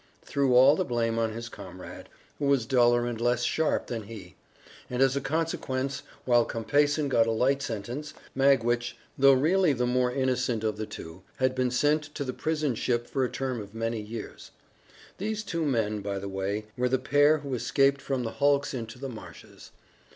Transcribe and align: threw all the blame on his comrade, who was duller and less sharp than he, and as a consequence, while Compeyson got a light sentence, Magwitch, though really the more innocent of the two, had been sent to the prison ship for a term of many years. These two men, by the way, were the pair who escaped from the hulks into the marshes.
threw 0.23 0.55
all 0.55 0.75
the 0.75 0.83
blame 0.83 1.19
on 1.19 1.31
his 1.31 1.47
comrade, 1.47 2.09
who 2.39 2.45
was 2.45 2.65
duller 2.65 3.05
and 3.05 3.21
less 3.21 3.43
sharp 3.43 3.85
than 3.85 4.01
he, 4.05 4.35
and 4.89 4.99
as 4.99 5.15
a 5.15 5.21
consequence, 5.21 6.01
while 6.25 6.43
Compeyson 6.43 7.07
got 7.07 7.27
a 7.27 7.31
light 7.31 7.61
sentence, 7.61 8.15
Magwitch, 8.33 8.97
though 9.15 9.33
really 9.33 9.73
the 9.73 9.85
more 9.85 10.11
innocent 10.11 10.63
of 10.63 10.77
the 10.77 10.87
two, 10.87 11.21
had 11.35 11.53
been 11.53 11.69
sent 11.69 12.01
to 12.15 12.23
the 12.23 12.33
prison 12.33 12.73
ship 12.73 13.05
for 13.05 13.23
a 13.23 13.29
term 13.29 13.61
of 13.61 13.75
many 13.75 14.01
years. 14.01 14.49
These 15.19 15.43
two 15.43 15.65
men, 15.67 15.99
by 16.01 16.17
the 16.17 16.27
way, 16.27 16.65
were 16.75 16.89
the 16.89 16.97
pair 16.97 17.37
who 17.37 17.53
escaped 17.53 18.01
from 18.01 18.23
the 18.23 18.31
hulks 18.31 18.73
into 18.73 18.97
the 18.97 19.07
marshes. 19.07 19.69